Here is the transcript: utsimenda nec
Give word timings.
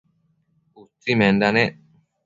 utsimenda 0.81 1.47
nec 1.57 1.73